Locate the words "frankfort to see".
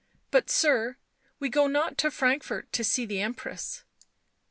2.09-3.05